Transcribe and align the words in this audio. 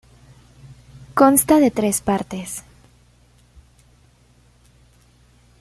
Consta 1.13 1.59
de 1.59 1.69
tres 1.69 2.01
partes. 2.01 2.63